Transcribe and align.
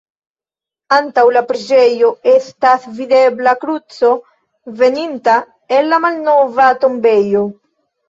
Antaŭ 0.95 1.25
la 1.35 1.43
preĝejo 1.51 2.09
estas 2.33 2.89
videbla 3.01 3.55
kruco 3.67 4.11
veninta 4.83 5.39
el 5.81 5.95
la 5.95 6.05
malnova 6.11 6.77
tombejo. 6.85 7.49